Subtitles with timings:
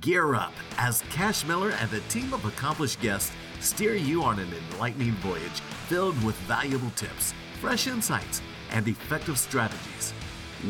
[0.00, 4.48] Gear up as Cash Miller and a team of accomplished guests steer you on an
[4.72, 8.40] enlightening voyage filled with valuable tips, fresh insights,
[8.70, 10.14] and effective strategies.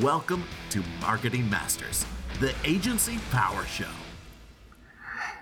[0.01, 2.05] Welcome to Marketing Masters,
[2.41, 4.00] the Agency Power Show.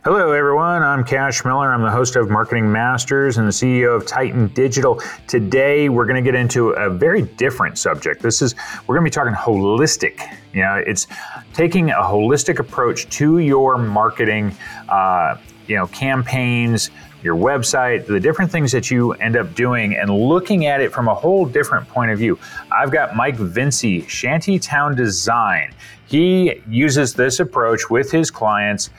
[0.04, 0.84] Hello, everyone.
[0.84, 1.74] I'm Cash Miller.
[1.74, 5.02] I'm the host of Marketing Masters and the CEO of Titan Digital.
[5.26, 8.22] Today, we're going to get into a very different subject.
[8.22, 8.54] This is,
[8.86, 10.20] we're going to be talking holistic.
[10.52, 11.08] You know, it's
[11.52, 14.54] taking a holistic approach to your marketing,
[14.88, 16.90] uh, you know, campaigns,
[17.24, 21.08] your website, the different things that you end up doing, and looking at it from
[21.08, 22.38] a whole different point of view.
[22.70, 25.74] I've got Mike Vinci, Shantytown Design.
[26.06, 28.90] He uses this approach with his clients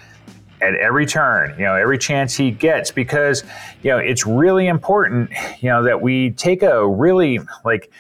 [0.62, 3.44] at every turn, you know, every chance he gets, because,
[3.82, 7.92] you know, it's really important, you know, that we take a really like,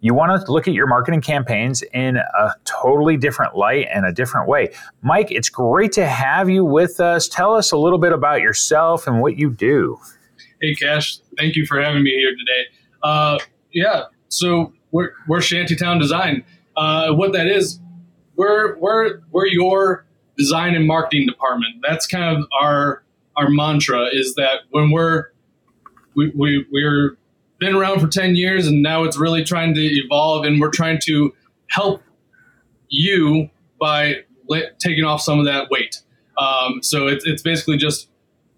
[0.00, 4.12] you want to look at your marketing campaigns in a totally different light and a
[4.12, 4.72] different way.
[5.02, 7.28] Mike, it's great to have you with us.
[7.28, 9.98] Tell us a little bit about yourself and what you do.
[10.60, 12.66] Hey, Cash, thank you for having me here today.
[13.02, 13.38] Uh,
[13.72, 16.44] yeah, so we're, we're Shantytown Design.
[16.76, 17.80] Uh, what that is,
[18.36, 20.05] we're, we're, we're your
[20.36, 21.76] design and marketing department.
[21.86, 23.02] That's kind of our
[23.36, 25.26] our mantra is that when we're
[26.14, 27.18] we, we we're
[27.58, 30.98] been around for 10 years and now it's really trying to evolve and we're trying
[31.04, 31.32] to
[31.68, 32.02] help
[32.88, 33.48] you
[33.80, 34.16] by
[34.78, 36.02] taking off some of that weight.
[36.38, 38.08] Um, so it's, it's basically just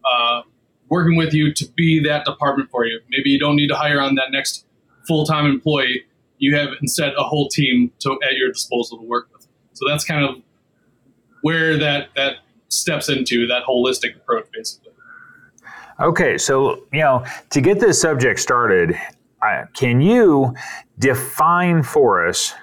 [0.05, 0.43] uh,
[0.89, 3.01] working with you to be that department for you.
[3.11, 4.67] Maybe you don't need to hire on that next
[5.07, 6.05] full-time employee.
[6.39, 9.47] You have instead a whole team to, at your disposal to work with.
[9.75, 10.43] So that's kind of
[11.43, 12.37] where that that
[12.69, 14.93] steps into that holistic approach, basically.
[16.01, 18.95] Okay, so you know, to get this subject started,
[19.43, 20.55] uh, can you
[20.99, 22.55] define for us?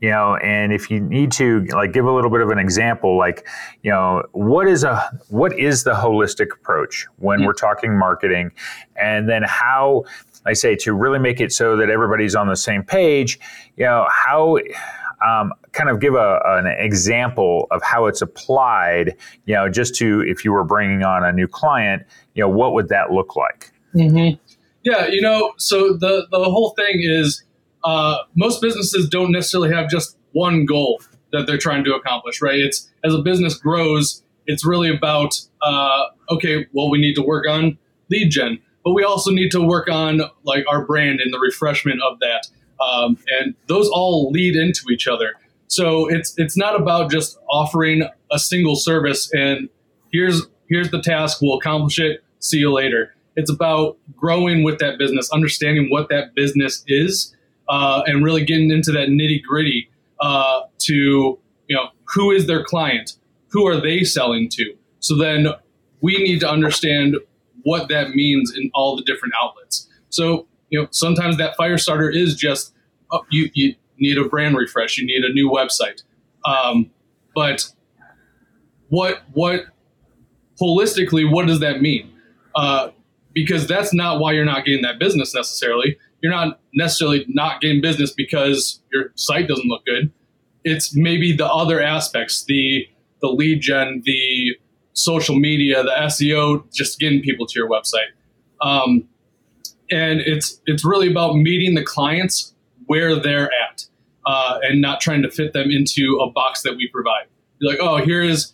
[0.00, 3.16] You know, and if you need to, like, give a little bit of an example,
[3.16, 3.48] like,
[3.82, 4.96] you know, what is a
[5.28, 7.46] what is the holistic approach when mm-hmm.
[7.46, 8.52] we're talking marketing,
[8.96, 10.04] and then how
[10.44, 13.40] I say to really make it so that everybody's on the same page.
[13.76, 14.58] You know, how
[15.24, 20.20] um, kind of give a, an example of how it's applied, you know, just to
[20.22, 22.02] if you were bringing on a new client,
[22.34, 23.72] you know, what would that look like?
[23.94, 24.36] Mm-hmm.
[24.82, 27.42] Yeah, you know, so the the whole thing is
[27.84, 31.00] uh, most businesses don't necessarily have just one goal
[31.32, 32.58] that they're trying to accomplish, right?
[32.58, 37.48] It's as a business grows, it's really about uh, okay, well, we need to work
[37.48, 37.78] on
[38.10, 42.00] lead gen, but we also need to work on like our brand and the refreshment
[42.02, 42.46] of that.
[42.80, 45.32] Um, and those all lead into each other.
[45.66, 49.68] So it's it's not about just offering a single service and
[50.12, 53.14] here's here's the task, we'll accomplish it, see you later.
[53.36, 57.34] It's about growing with that business, understanding what that business is,
[57.68, 59.90] uh, and really getting into that nitty gritty
[60.20, 63.16] uh, to you know who is their client,
[63.48, 64.74] who are they selling to.
[65.00, 65.48] So then
[66.00, 67.16] we need to understand
[67.64, 69.88] what that means in all the different outlets.
[70.10, 72.74] So you know, sometimes that fire starter is just
[73.12, 76.02] oh, you, you need a brand refresh, you need a new website.
[76.44, 76.90] Um,
[77.34, 77.70] but
[78.88, 79.66] what what
[80.60, 82.12] holistically, what does that mean?
[82.54, 82.90] Uh,
[83.32, 85.96] because that's not why you're not getting that business necessarily.
[86.22, 90.12] You're not necessarily not getting business because your site doesn't look good.
[90.62, 92.86] It's maybe the other aspects, the
[93.20, 94.56] the lead gen, the
[94.92, 98.12] social media, the SEO, just getting people to your website.
[98.60, 99.08] Um,
[99.90, 102.54] and it's it's really about meeting the clients
[102.86, 103.86] where they're at
[104.26, 107.26] uh, and not trying to fit them into a box that we provide.
[107.58, 108.52] You're like, oh, here is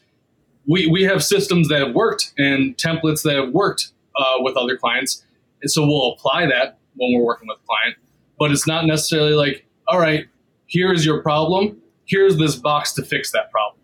[0.66, 4.76] we we have systems that have worked and templates that have worked uh, with other
[4.76, 5.24] clients,
[5.62, 7.96] and so we'll apply that when we're working with a client.
[8.38, 10.26] But it's not necessarily like, all right,
[10.66, 11.80] here's your problem.
[12.06, 13.80] Here's this box to fix that problem.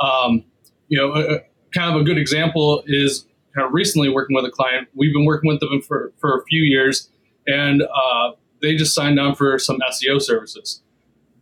[0.00, 0.44] Um,
[0.88, 1.40] you know,
[1.74, 3.26] kind of a good example is
[3.58, 4.88] kind of recently working with a client.
[4.94, 7.10] We've been working with them for, for a few years,
[7.46, 8.32] and uh,
[8.62, 10.82] they just signed on for some SEO services.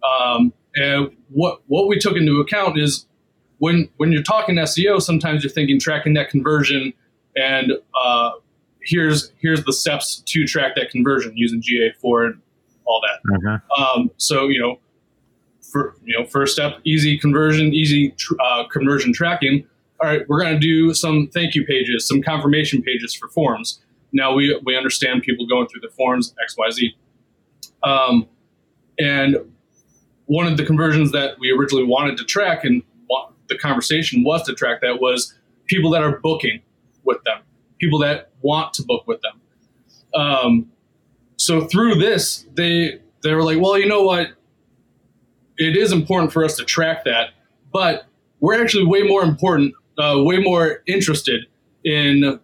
[0.03, 3.07] Um, and what what we took into account is
[3.59, 6.93] when when you're talking SEO, sometimes you're thinking tracking that conversion,
[7.37, 8.33] and uh,
[8.83, 12.43] here's here's the steps to track that conversion using GA4 and
[12.85, 13.31] all that.
[13.31, 13.83] Mm-hmm.
[13.83, 14.79] Um, so you know,
[15.61, 19.67] for you know, first step, easy conversion, easy tr- uh, conversion tracking
[20.01, 23.81] all right, we're going to do some thank you pages, some confirmation pages for forms.
[24.13, 26.97] Now we, we understand people going through the forms X, Y, Z.
[27.83, 28.29] Um,
[28.99, 29.37] and
[30.27, 32.83] one of the conversions that we originally wanted to track and
[33.49, 35.35] the conversation was to track that was
[35.67, 36.61] people that are booking
[37.05, 37.39] with them,
[37.79, 39.41] people that want to book with them.
[40.21, 40.73] Um,
[41.37, 44.29] so through this, they they were like, well, you know what?
[45.59, 47.31] It is important for us to track that,
[47.73, 48.07] but
[48.41, 51.47] we're actually way more important uh, way more interested
[51.85, 52.41] in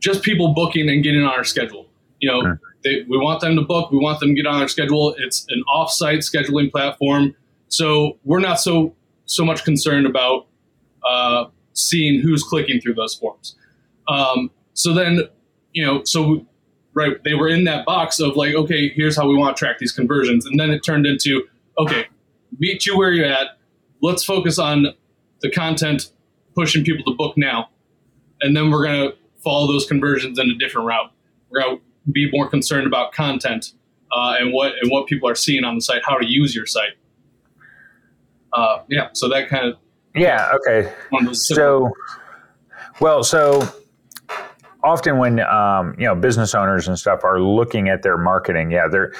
[0.00, 1.86] just people booking and getting on our schedule.
[2.20, 4.68] You know, they, we want them to book, we want them to get on our
[4.68, 5.14] schedule.
[5.18, 7.34] It's an off-site scheduling platform,
[7.68, 8.94] so we're not so
[9.26, 10.46] so much concerned about
[11.08, 11.44] uh,
[11.74, 13.56] seeing who's clicking through those forms.
[14.08, 15.20] Um, so then,
[15.72, 16.46] you know, so
[16.94, 19.78] right, they were in that box of like, okay, here's how we want to track
[19.78, 21.44] these conversions, and then it turned into,
[21.78, 22.06] okay,
[22.58, 23.58] meet you where you're at.
[24.02, 24.88] Let's focus on
[25.40, 26.10] the content,
[26.58, 27.68] pushing people to book now,
[28.40, 29.10] and then we're gonna
[29.44, 31.12] follow those conversions in a different route.
[31.50, 31.78] We're gonna
[32.10, 33.72] be more concerned about content
[34.12, 36.66] uh, and what and what people are seeing on the site, how to use your
[36.66, 36.96] site.
[38.52, 39.76] Uh, yeah, so that kind of
[40.16, 40.92] yeah okay.
[41.32, 41.90] So,
[43.00, 43.62] well, so
[44.82, 48.88] often when um, you know business owners and stuff are looking at their marketing, yeah,
[48.90, 49.12] they're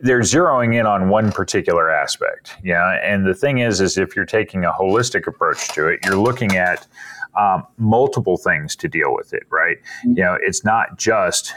[0.00, 2.56] they're zeroing in on one particular aspect.
[2.62, 6.16] Yeah, and the thing is, is if you're taking a holistic approach to it, you're
[6.16, 6.86] looking at
[7.36, 9.78] um, multiple things to deal with it, right?
[10.00, 10.10] Mm-hmm.
[10.16, 11.54] You know, it's not just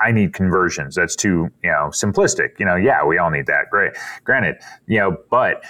[0.00, 0.94] I need conversions.
[0.94, 2.58] That's too, you know, simplistic.
[2.58, 3.70] You know, yeah, we all need that.
[3.70, 3.92] Great.
[4.24, 4.56] Granted,
[4.86, 5.64] you know, but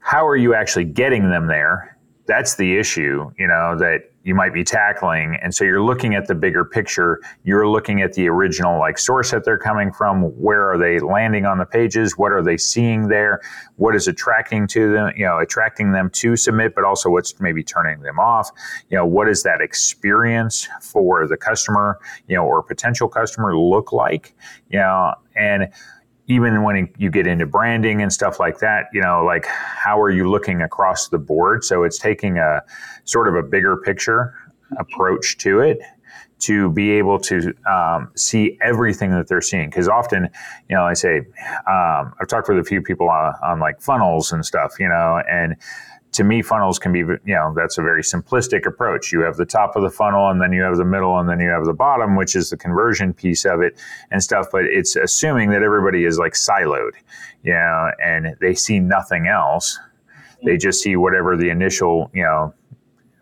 [0.00, 1.96] how are you actually getting them there?
[2.30, 5.36] That's the issue, you know, that you might be tackling.
[5.42, 7.20] And so you're looking at the bigger picture.
[7.42, 10.22] You're looking at the original like source that they're coming from.
[10.40, 12.16] Where are they landing on the pages?
[12.16, 13.40] What are they seeing there?
[13.76, 17.64] What is attracting to them, you know, attracting them to submit, but also what's maybe
[17.64, 18.48] turning them off?
[18.90, 21.98] You know, what does that experience for the customer,
[22.28, 24.36] you know, or potential customer look like?
[24.68, 25.72] You know, and
[26.30, 30.10] even when you get into branding and stuff like that, you know, like how are
[30.10, 31.64] you looking across the board?
[31.64, 32.62] So it's taking a
[33.02, 34.32] sort of a bigger picture
[34.78, 35.80] approach to it
[36.38, 39.70] to be able to um, see everything that they're seeing.
[39.70, 40.28] Because often,
[40.68, 41.18] you know, I say,
[41.66, 45.20] um, I've talked with a few people on, on like funnels and stuff, you know,
[45.28, 45.56] and
[46.12, 49.12] to me, funnels can be, you know, that's a very simplistic approach.
[49.12, 51.40] You have the top of the funnel, and then you have the middle, and then
[51.40, 53.78] you have the bottom, which is the conversion piece of it
[54.10, 54.48] and stuff.
[54.50, 56.92] But it's assuming that everybody is like siloed,
[57.42, 59.78] you know, and they see nothing else.
[60.42, 62.54] They just see whatever the initial, you know,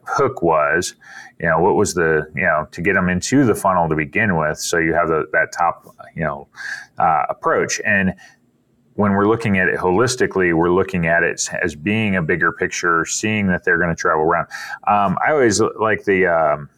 [0.04, 0.94] hook was.
[1.40, 4.36] You know, what was the, you know, to get them into the funnel to begin
[4.36, 4.58] with.
[4.58, 6.48] So you have the, that top, you know,
[6.98, 7.80] uh, approach.
[7.84, 8.14] And
[8.98, 13.04] when we're looking at it holistically, we're looking at it as being a bigger picture,
[13.04, 14.48] seeing that they're going to travel around.
[14.88, 16.68] Um, I always like the, um,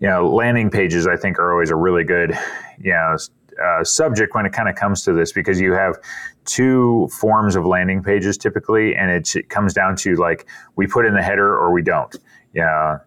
[0.00, 1.06] you know, landing pages.
[1.06, 2.38] I think are always a really good,
[2.78, 3.16] you know,
[3.64, 5.96] uh, subject when it kind of comes to this because you have
[6.44, 10.46] two forms of landing pages typically, and it comes down to like
[10.76, 12.14] we put in the header or we don't.
[12.52, 12.98] Yeah,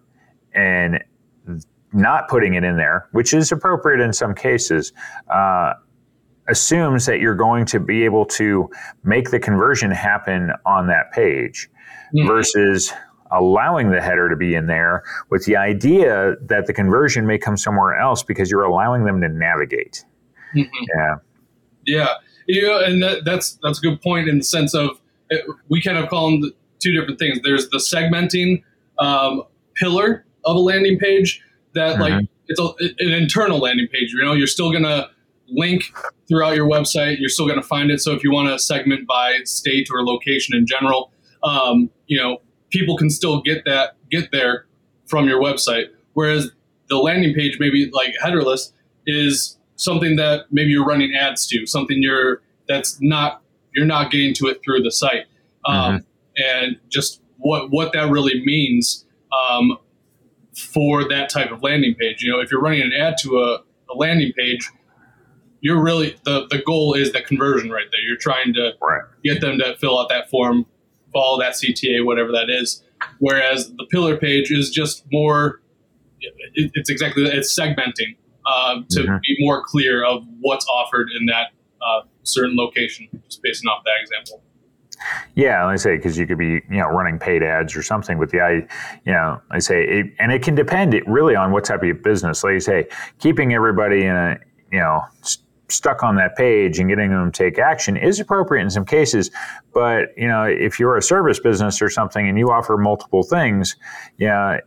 [0.54, 1.04] and
[1.92, 4.92] not putting it in there, which is appropriate in some cases.
[5.32, 5.74] Uh,
[6.48, 8.70] assumes that you're going to be able to
[9.04, 11.68] make the conversion happen on that page
[12.14, 12.26] mm-hmm.
[12.26, 12.92] versus
[13.30, 17.56] allowing the header to be in there with the idea that the conversion may come
[17.56, 20.04] somewhere else because you're allowing them to navigate.
[20.54, 20.84] Mm-hmm.
[20.96, 21.14] Yeah.
[21.86, 22.14] Yeah.
[22.46, 24.98] You know, and that, that's that's a good point in the sense of
[25.30, 27.38] it, we kind of call them two different things.
[27.42, 28.62] There's the segmenting
[28.98, 29.42] um,
[29.74, 31.42] pillar of a landing page
[31.74, 32.02] that mm-hmm.
[32.02, 32.68] like it's a,
[33.04, 34.12] an internal landing page.
[34.12, 35.10] You know, you're still gonna
[35.50, 35.84] link
[36.28, 37.16] throughout your website.
[37.18, 38.00] You're still going to find it.
[38.00, 41.12] So if you want to segment by state or location in general,
[41.42, 42.38] um, you know,
[42.70, 44.66] people can still get that, get there
[45.06, 45.86] from your website.
[46.14, 46.50] Whereas
[46.88, 48.72] the landing page, maybe like headerless,
[49.06, 53.42] is something that maybe you're running ads to, something you're that's not
[53.74, 55.26] you're not getting to it through the site,
[55.64, 56.42] um, mm-hmm.
[56.44, 59.78] and just what what that really means um,
[60.56, 62.22] for that type of landing page.
[62.22, 63.58] You know, if you're running an ad to a,
[63.90, 64.70] a landing page,
[65.60, 68.00] you're really the the goal is the conversion right there.
[68.00, 69.02] You're trying to right.
[69.24, 70.66] get them to fill out that form,
[71.12, 72.82] follow that CTA, whatever that is.
[73.18, 75.60] Whereas the pillar page is just more.
[76.54, 79.16] It, it's exactly it's segmenting uh, to mm-hmm.
[79.22, 84.00] be more clear of what's offered in that uh, certain location, just based off that
[84.00, 84.42] example.
[85.34, 88.18] Yeah, like I say because you could be you know running paid ads or something
[88.18, 88.52] with the I
[89.04, 92.42] you know I say it, and it can depend really on what type of business.
[92.42, 92.88] Like you say,
[93.20, 94.38] keeping everybody in a
[94.72, 95.02] you know
[95.68, 99.30] stuck on that page and getting them to take action is appropriate in some cases.
[99.72, 103.76] But you know, if you're a service business or something and you offer multiple things,
[104.16, 104.60] yeah,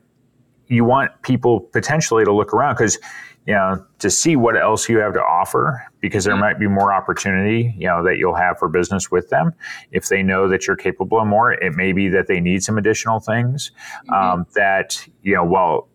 [0.68, 2.98] you want people potentially to look around because
[3.46, 6.42] you know to see what else you have to offer because there mm-hmm.
[6.42, 9.54] might be more opportunity you know that you'll have for business with them
[9.92, 12.78] if they know that you're capable of more it may be that they need some
[12.78, 13.72] additional things
[14.08, 14.14] mm-hmm.
[14.14, 15.90] um, that you know well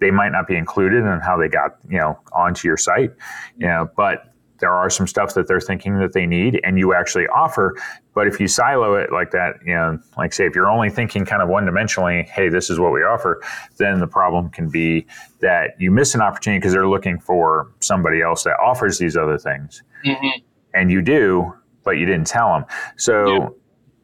[0.00, 3.12] they might not be included in how they got you know onto your site
[3.56, 4.29] you know but
[4.60, 7.74] there are some stuff that they're thinking that they need and you actually offer.
[8.14, 11.24] But if you silo it like that, you know, like say, if you're only thinking
[11.24, 13.42] kind of one dimensionally, hey, this is what we offer,
[13.78, 15.06] then the problem can be
[15.40, 19.38] that you miss an opportunity because they're looking for somebody else that offers these other
[19.38, 19.82] things.
[20.04, 20.40] Mm-hmm.
[20.74, 21.52] And you do,
[21.84, 22.64] but you didn't tell them.
[22.96, 23.48] So yeah.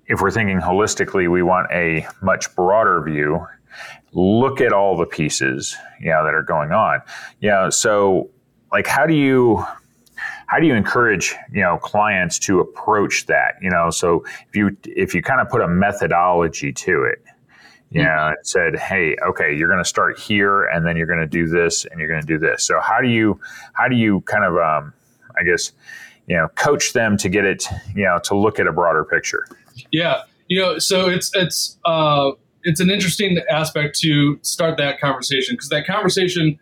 [0.07, 3.47] if we're thinking holistically, we want a much broader view.
[4.13, 7.03] Look at all the pieces, you know, that are going on.
[7.41, 7.61] Yeah.
[7.61, 8.31] You know, so
[8.73, 9.65] like, how do you,
[10.47, 13.55] how do you encourage you know clients to approach that?
[13.61, 17.23] You know so if you if you kind of put a methodology to it
[17.91, 18.09] you mm-hmm.
[18.09, 21.27] know it said hey okay you're going to start here and then you're going to
[21.27, 22.65] do this and you're going to do this.
[22.65, 23.41] So how do you
[23.75, 24.93] how do you kind of um,
[25.39, 25.73] i guess
[26.27, 29.47] you know coach them to get it you know to look at a broader picture?
[29.91, 32.31] Yeah you know so it's it's uh
[32.63, 36.59] it's an interesting aspect to start that conversation because that conversation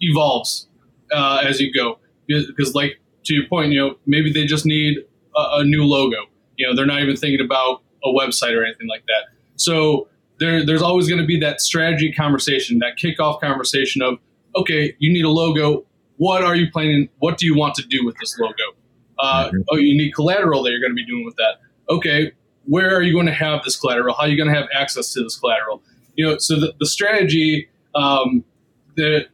[0.00, 0.68] evolves
[1.12, 4.98] uh, as you go because like to your point, you know, maybe they just need
[5.36, 6.16] a, a new logo.
[6.56, 9.26] You know, they're not even thinking about a website or anything like that.
[9.56, 10.08] So
[10.40, 14.18] there, there's always going to be that strategy conversation, that kickoff conversation of,
[14.56, 15.84] okay, you need a logo.
[16.16, 17.08] What are you planning?
[17.18, 18.54] What do you want to do with this logo?
[19.18, 19.58] Uh, mm-hmm.
[19.70, 21.60] Oh, you need collateral that you're going to be doing with that.
[21.90, 22.32] Okay,
[22.64, 24.14] where are you going to have this collateral?
[24.14, 25.82] How are you going to have access to this collateral?
[26.16, 28.44] You know, so the, the strategy, um,
[28.96, 29.26] the,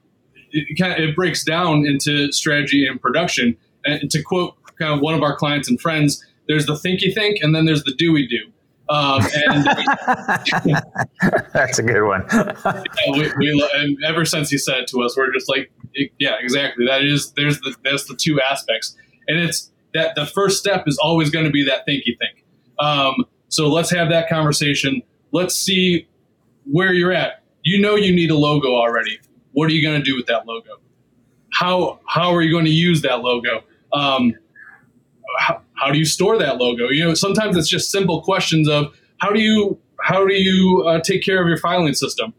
[0.52, 3.56] it, kind of, it breaks down into strategy and production.
[3.84, 7.38] And to quote kind of one of our clients and friends, there's the thinky think,
[7.42, 8.52] and then there's the do.
[8.90, 9.64] Um, and
[11.54, 12.26] that's a good one.
[13.12, 15.72] we, we, and ever since he said it to us, we're just like,
[16.18, 16.86] yeah, exactly.
[16.86, 18.94] That is there's the that's the two aspects,
[19.26, 22.44] and it's that the first step is always going to be that thinky think.
[22.78, 25.02] Um, so let's have that conversation.
[25.32, 26.06] Let's see
[26.70, 27.42] where you're at.
[27.62, 29.18] You know you need a logo already.
[29.52, 30.80] What are you going to do with that logo?
[31.54, 33.64] How how are you going to use that logo?
[33.94, 34.34] Um,
[35.38, 36.88] how, how, do you store that logo?
[36.88, 41.00] You know, sometimes it's just simple questions of how do you how do you uh,
[41.00, 42.34] take care of your filing system?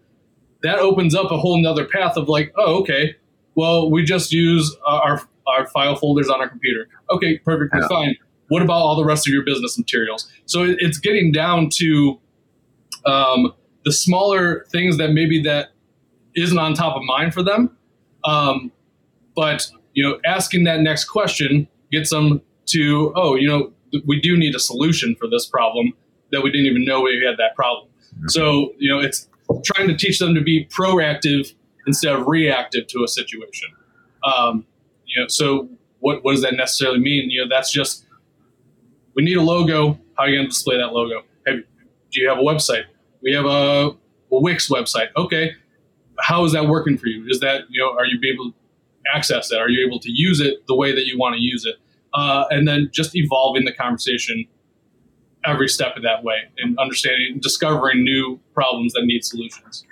[0.63, 3.15] That opens up a whole nother path of like, oh, okay,
[3.55, 6.87] well, we just use uh, our our file folders on our computer.
[7.09, 7.87] Okay, perfectly yeah.
[7.87, 8.15] fine.
[8.49, 10.31] What about all the rest of your business materials?
[10.45, 12.19] So it, it's getting down to
[13.05, 13.53] um,
[13.85, 15.69] the smaller things that maybe that
[16.35, 17.75] isn't on top of mind for them.
[18.23, 18.71] Um,
[19.35, 23.71] but you know, asking that next question gets them to, oh, you know,
[24.05, 25.93] we do need a solution for this problem
[26.31, 27.87] that we didn't even know we had that problem.
[27.87, 28.27] Mm-hmm.
[28.27, 29.27] So, you know, it's
[29.63, 31.53] trying to teach them to be proactive
[31.87, 33.69] instead of reactive to a situation.
[34.23, 34.65] Um,
[35.05, 37.29] you know, so what, what does that necessarily mean?
[37.29, 38.05] You know, that's just
[39.15, 39.93] we need a logo.
[40.17, 41.23] How are you going to display that logo?
[41.47, 41.59] Have,
[42.11, 42.83] do you have a website?
[43.21, 43.95] We have a, a
[44.29, 45.07] Wix website.
[45.15, 45.53] Okay,
[46.19, 47.25] how is that working for you?
[47.29, 48.53] Is that you know, are you able
[49.13, 49.59] access it?
[49.59, 51.75] Are you able to use it the way that you want to use it?
[52.13, 54.45] Uh, and then just evolving the conversation
[55.45, 59.85] every step of that way and understanding, discovering new problems that need solutions.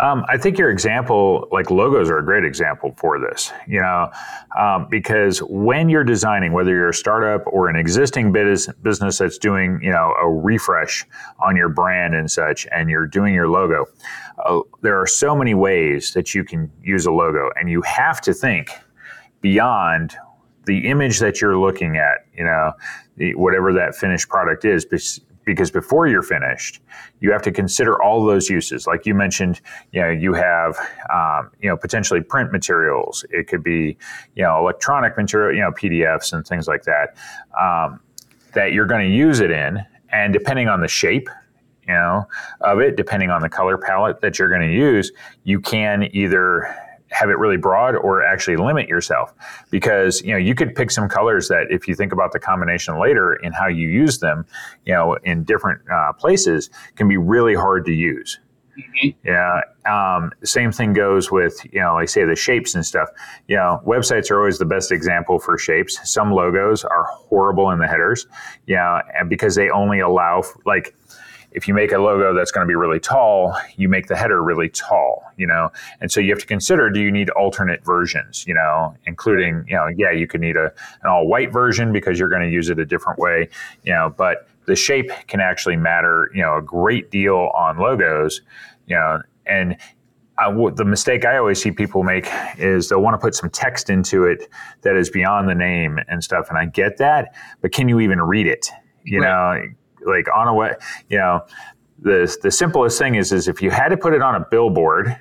[0.00, 3.52] Um, I think your example, like logos, are a great example for this.
[3.66, 4.10] You know,
[4.58, 9.38] um, because when you're designing, whether you're a startup or an existing business business that's
[9.38, 11.04] doing, you know, a refresh
[11.40, 13.86] on your brand and such, and you're doing your logo,
[14.44, 18.20] uh, there are so many ways that you can use a logo, and you have
[18.22, 18.70] to think
[19.42, 20.16] beyond
[20.64, 22.24] the image that you're looking at.
[22.34, 22.72] You know,
[23.16, 24.86] the, whatever that finished product is,
[25.44, 26.80] because before you're finished,
[27.20, 28.86] you have to consider all those uses.
[28.86, 29.60] Like you mentioned,
[29.92, 30.76] you know, you have,
[31.12, 33.24] um, you know, potentially print materials.
[33.30, 33.96] It could be,
[34.34, 37.16] you know, electronic material, you know, PDFs and things like that,
[37.60, 38.00] um,
[38.54, 39.84] that you're going to use it in.
[40.10, 41.28] And depending on the shape,
[41.86, 42.26] you know,
[42.60, 45.10] of it, depending on the color palette that you're going to use,
[45.44, 46.74] you can either
[47.12, 49.32] have it really broad or actually limit yourself.
[49.70, 52.98] Because you know you could pick some colors that if you think about the combination
[52.98, 54.46] later and how you use them
[54.84, 58.38] you know in different uh, places can be really hard to use.
[58.72, 59.28] Mm-hmm.
[59.28, 63.10] yeah um, same thing goes with you know like say the shapes and stuff.
[63.46, 65.98] You know websites are always the best example for shapes.
[66.10, 68.26] Some logos are horrible in the headers.
[68.66, 70.94] Yeah and because they only allow like
[71.54, 74.42] if you make a logo that's going to be really tall, you make the header
[74.42, 75.70] really tall, you know?
[76.00, 79.76] And so you have to consider, do you need alternate versions, you know, including, you
[79.76, 82.70] know, yeah, you could need a, an all white version because you're going to use
[82.70, 83.48] it a different way,
[83.84, 88.40] you know, but the shape can actually matter, you know, a great deal on logos,
[88.86, 89.76] you know, and
[90.38, 92.26] I, the mistake I always see people make
[92.58, 94.48] is they'll want to put some text into it
[94.80, 96.46] that is beyond the name and stuff.
[96.48, 98.68] And I get that, but can you even read it?
[99.04, 99.66] You right.
[99.66, 99.72] know,
[100.06, 100.74] like on a way,
[101.08, 101.44] you know,
[101.98, 105.16] the the simplest thing is is if you had to put it on a billboard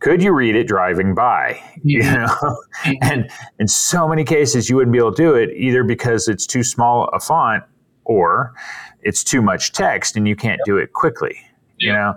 [0.00, 1.60] could you read it driving by?
[1.86, 2.62] You know,
[3.02, 6.46] and in so many cases, you wouldn't be able to do it either because it's
[6.46, 7.62] too small a font
[8.04, 8.54] or
[9.02, 11.36] it's too much text and you can't do it quickly.
[11.76, 12.14] You know,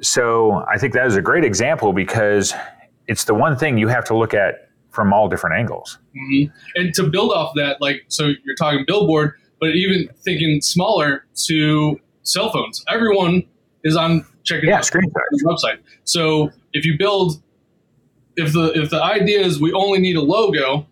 [0.00, 2.54] so I think that is a great example because
[3.08, 5.98] it's the one thing you have to look at from all different angles.
[6.16, 6.52] Mm-hmm.
[6.76, 12.00] And to build off that, like, so you're talking billboard, but even thinking smaller to
[12.22, 12.84] cell phones.
[12.88, 13.42] Everyone
[13.84, 15.78] is on checking yeah, out screen the website.
[16.04, 17.42] So if you build,
[18.36, 20.86] if the if the idea is we only need a logo,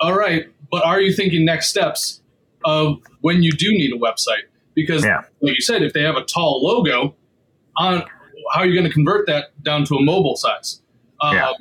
[0.00, 2.20] all right, but are you thinking next steps
[2.64, 4.44] of when you do need a website?
[4.74, 5.22] Because, Yeah.
[5.40, 7.14] like you said, if they have a tall logo,
[7.76, 8.02] on
[8.52, 10.80] how are you going to convert that down to a mobile size?
[11.20, 11.52] Um, Yeah.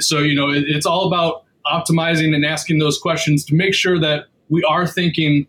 [0.00, 3.98] So you know, it, it's all about optimizing and asking those questions to make sure
[3.98, 5.46] that we are thinking,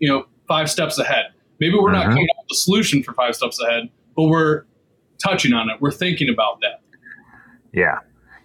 [0.00, 1.26] you know, five steps ahead.
[1.60, 2.10] Maybe we're not Mhm.
[2.10, 4.64] coming up with a solution for five steps ahead, but we're
[5.22, 5.76] touching on it.
[5.80, 6.80] We're thinking about that.
[7.72, 7.98] Yeah.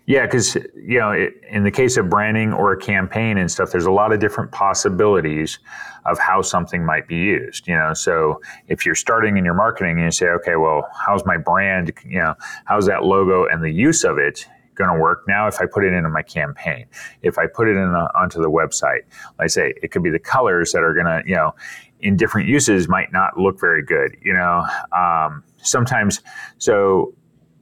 [0.07, 3.71] Yeah, because you know, it, in the case of branding or a campaign and stuff,
[3.71, 5.57] there's a lot of different possibilities
[6.05, 7.67] of how something might be used.
[7.67, 11.25] You know, so if you're starting in your marketing and you say, okay, well, how's
[11.25, 11.91] my brand?
[12.05, 12.35] You know,
[12.65, 15.23] how's that logo and the use of it going to work?
[15.27, 16.85] Now, if I put it into my campaign,
[17.21, 19.03] if I put it in a, onto the website,
[19.39, 21.53] like I say, it could be the colors that are going to, you know,
[22.01, 24.15] in different uses might not look very good.
[24.21, 26.21] You know, um, sometimes
[26.57, 27.13] so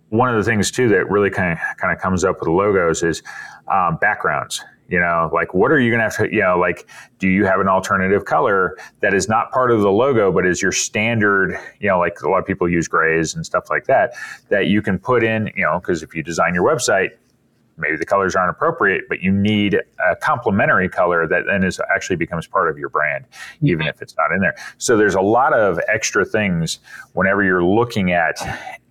[0.09, 3.01] one of the things too that really kind of kind of comes up with logos
[3.01, 3.23] is
[3.67, 4.63] um, backgrounds.
[4.89, 6.87] You know, like what are you going to have to, you know, like
[7.17, 10.61] do you have an alternative color that is not part of the logo but is
[10.61, 14.13] your standard, you know, like a lot of people use grays and stuff like that
[14.49, 17.11] that you can put in, you know, because if you design your website,
[17.77, 22.15] maybe the colors aren't appropriate, but you need a complementary color that then is actually
[22.15, 23.67] becomes part of your brand, mm-hmm.
[23.67, 24.55] even if it's not in there.
[24.77, 26.79] So there's a lot of extra things
[27.13, 28.35] whenever you're looking at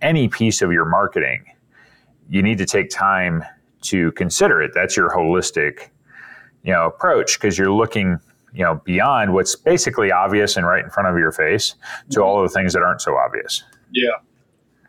[0.01, 1.45] any piece of your marketing.
[2.29, 3.43] You need to take time
[3.83, 4.71] to consider it.
[4.73, 5.89] That's your holistic,
[6.63, 8.19] you know, approach because you're looking,
[8.53, 11.75] you know, beyond what's basically obvious and right in front of your face
[12.11, 13.63] to all of the things that aren't so obvious.
[13.91, 14.11] Yeah.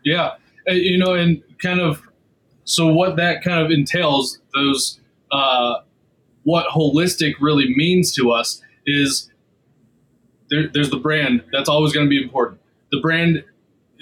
[0.03, 0.31] Yeah.
[0.69, 2.01] Uh, you know, and kind of,
[2.63, 4.99] so what that kind of entails, those,
[5.31, 5.75] uh,
[6.43, 9.31] what holistic really means to us is
[10.49, 11.43] there, there's the brand.
[11.51, 12.61] That's always going to be important.
[12.91, 13.43] The brand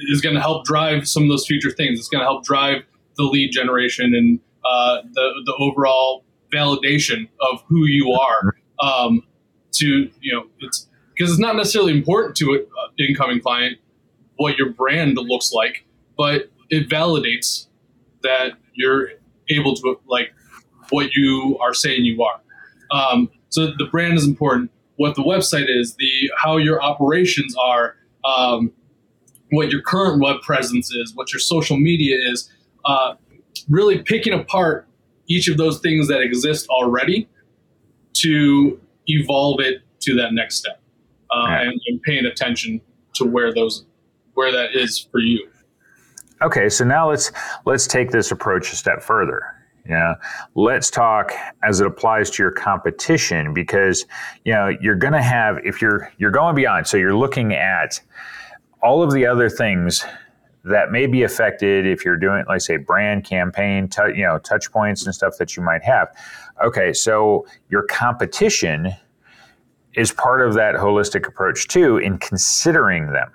[0.10, 2.00] is going to help drive some of those future things.
[2.00, 2.84] It's going to help drive
[3.16, 8.56] the lead generation and uh, the the overall validation of who you are.
[8.80, 9.24] Um,
[9.74, 12.66] to you know, it's because it's not necessarily important to an
[12.98, 13.78] incoming client
[14.38, 15.86] what your brand looks like,
[16.18, 17.68] but it validates
[18.24, 19.10] that you're
[19.50, 20.34] able to like
[20.90, 22.42] what you are saying you are.
[22.92, 24.72] Um, so the brand is important.
[24.98, 27.96] What the website is, the how your operations are,
[28.26, 28.72] um,
[29.52, 32.50] what your current web presence is, what your social media is.
[32.86, 33.16] Uh,
[33.70, 34.88] really picking apart
[35.28, 37.28] each of those things that exist already
[38.14, 40.80] to evolve it to that next step,
[41.36, 41.68] uh, Right.
[41.68, 42.82] and, and paying attention
[43.16, 43.86] to where those
[44.34, 45.48] where that is for you.
[46.42, 47.32] Okay, so now let's
[47.66, 49.42] let's take this approach a step further.
[49.88, 50.16] Yeah,
[50.56, 54.06] let's talk as it applies to your competition because
[54.44, 56.88] you know you're going to have if you're you're going beyond.
[56.88, 58.00] So you're looking at
[58.82, 60.06] all of the other things
[60.64, 64.72] that may be affected if you're doing, like say, brand campaign, tou- you know, touch
[64.72, 66.08] points and stuff that you might have.
[66.64, 68.94] Okay, so your competition
[69.94, 73.32] is part of that holistic approach too in considering them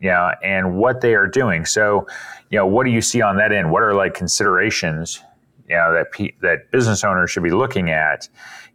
[0.00, 1.64] you know, and what they are doing.
[1.64, 2.06] So,
[2.50, 3.70] you know, what do you see on that end?
[3.70, 5.22] What are like considerations,
[5.68, 8.28] you know, that pe- that business owners should be looking at,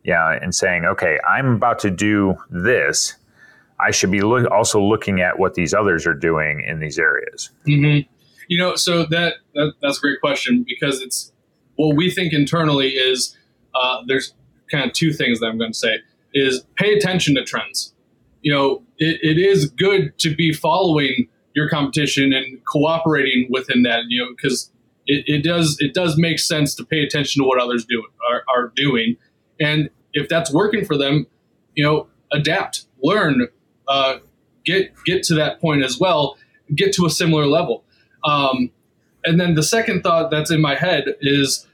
[0.03, 3.15] yeah, and saying, okay, I'm about to do this.
[3.79, 7.51] I should be also looking at what these others are doing in these areas.
[7.67, 8.09] Mm-hmm.
[8.47, 11.31] You know, so that, that that's a great question because it's
[11.75, 13.35] what we think internally is
[13.73, 14.33] uh, there's
[14.71, 15.99] kind of two things that I'm going to say
[16.33, 17.93] is pay attention to trends.
[18.41, 24.03] You know, it, it is good to be following your competition and cooperating within that.
[24.07, 24.71] You know, because
[25.05, 28.43] it, it does it does make sense to pay attention to what others do are,
[28.55, 29.15] are doing,
[29.59, 31.25] and if that's working for them,
[31.75, 33.47] you know, adapt, learn,
[33.87, 34.17] uh,
[34.65, 36.37] get get to that point as well,
[36.75, 37.83] get to a similar level.
[38.23, 38.71] Um,
[39.25, 41.67] and then the second thought that's in my head is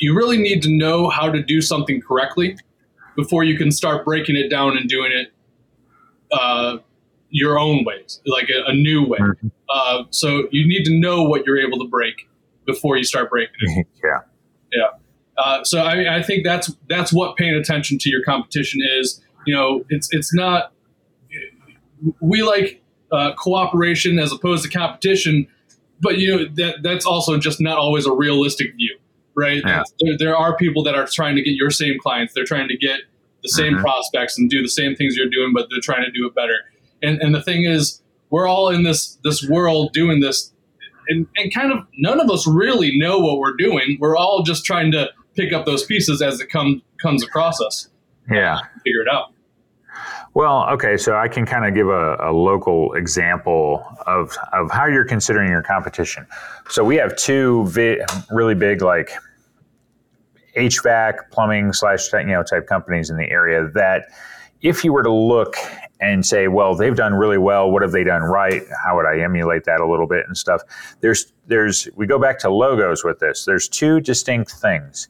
[0.00, 2.56] you really need to know how to do something correctly
[3.16, 5.32] before you can start breaking it down and doing it
[6.30, 6.78] uh,
[7.30, 9.18] your own ways, like a, a new way.
[9.18, 9.50] Mhm.
[9.68, 12.28] Uh, so you need to know what you're able to break
[12.66, 13.86] before you start breaking it.
[14.72, 14.88] yeah.
[15.36, 19.20] Uh, so I, I think that's that's what paying attention to your competition is.
[19.46, 20.72] You know, it's it's not.
[22.20, 22.82] We like
[23.12, 25.46] uh, cooperation as opposed to competition
[26.00, 28.96] but you know that that's also just not always a realistic view,
[29.34, 29.60] right?
[29.66, 29.82] Yeah.
[30.00, 32.34] There, there are people that are trying to get your same clients.
[32.34, 33.00] They're trying to get
[33.42, 33.80] the same Mhm.
[33.80, 36.54] prospects and do the same things you're doing, but they're trying to do it better.
[37.02, 40.52] And and the thing is, we're all in this this world doing this,
[41.08, 43.96] and and kind of none of us really know what we're doing.
[43.98, 47.88] We're all just trying to pick up those pieces as it comes comes across us,
[48.30, 48.60] Yeah.
[48.84, 49.32] figure it out.
[50.38, 54.86] Well, okay, so I can kind of give a, a local example of, of how
[54.86, 56.28] you're considering your competition.
[56.70, 57.98] So we have two vi-
[58.30, 59.10] really big, like
[60.56, 64.12] HVAC, plumbing slash you know type companies in the area that,
[64.62, 65.56] if you were to look
[66.00, 67.72] and say, well, they've done really well.
[67.72, 68.62] What have they done right?
[68.84, 70.62] How would I emulate that a little bit and stuff?
[71.00, 73.44] There's there's we go back to logos with this.
[73.44, 75.08] There's two distinct things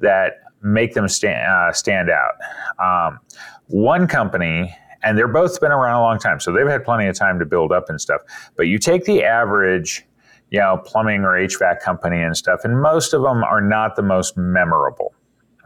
[0.00, 2.34] that make them stand uh, stand out.
[2.78, 3.20] Um,
[3.68, 7.16] one company, and they're both been around a long time, so they've had plenty of
[7.16, 8.22] time to build up and stuff.
[8.56, 10.04] But you take the average,
[10.50, 14.02] you know, plumbing or HVAC company and stuff, and most of them are not the
[14.02, 15.14] most memorable.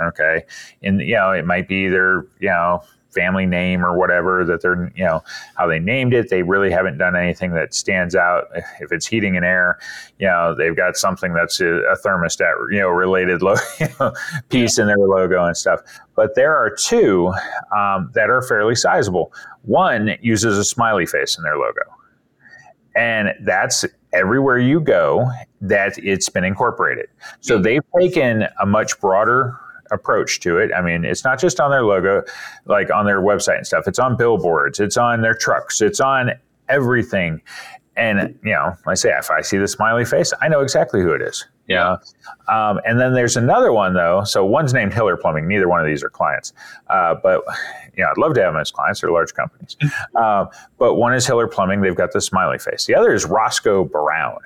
[0.00, 0.44] Okay,
[0.82, 4.92] and you know, it might be their you know family name or whatever that they're
[4.94, 5.22] you know
[5.56, 6.28] how they named it.
[6.28, 8.48] They really haven't done anything that stands out.
[8.80, 9.78] If it's heating and air,
[10.18, 14.12] you know, they've got something that's a, a thermostat you know related lo- you know,
[14.48, 15.80] piece in their logo and stuff.
[16.14, 17.32] But there are two
[17.76, 19.32] um, that are fairly sizable.
[19.62, 21.82] One uses a smiley face in their logo,
[22.94, 27.06] and that's everywhere you go that it's been incorporated.
[27.40, 29.58] So they've taken a much broader
[29.90, 30.70] approach to it.
[30.72, 32.22] I mean, it's not just on their logo,
[32.66, 33.84] like on their website and stuff.
[33.86, 36.32] It's on billboards, it's on their trucks, it's on
[36.68, 37.42] everything.
[37.96, 41.12] And you know, I say, if I see the smiley face, I know exactly who
[41.12, 41.46] it is.
[41.66, 41.98] Yeah.
[42.48, 44.24] Um, and then there's another one though.
[44.24, 45.46] So one's named Hiller Plumbing.
[45.46, 46.52] Neither one of these are clients,
[46.88, 47.42] uh, but
[47.96, 49.00] you know, I'd love to have them as clients.
[49.00, 49.76] They're large companies.
[50.16, 50.48] Um,
[50.78, 51.80] but one is Hiller Plumbing.
[51.80, 52.86] They've got the smiley face.
[52.86, 54.38] The other is Roscoe Brown.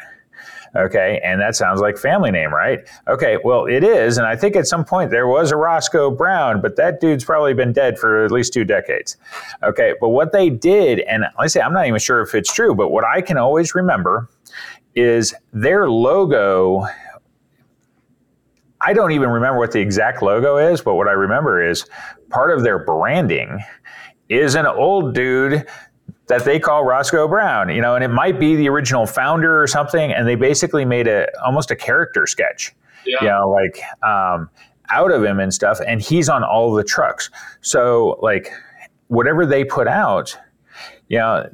[0.76, 2.80] Okay, and that sounds like family name, right?
[3.06, 6.60] Okay, well, it is, and I think at some point there was a Roscoe Brown,
[6.60, 9.16] but that dude's probably been dead for at least two decades.
[9.62, 12.74] Okay, but what they did, and I say, I'm not even sure if it's true,
[12.74, 14.28] but what I can always remember
[14.96, 16.87] is their logo.
[18.80, 21.87] I don't even remember what the exact logo is, but what I remember is
[22.30, 23.60] part of their branding
[24.28, 25.66] is an old dude
[26.26, 29.66] that they call Roscoe Brown, you know, and it might be the original founder or
[29.66, 33.16] something, and they basically made a almost a character sketch, Yeah.
[33.20, 34.48] you know, like um,
[34.90, 37.30] out of him and stuff, and he's on all the trucks.
[37.60, 38.50] So like
[39.08, 40.37] whatever they put out,
[41.08, 41.48] you know,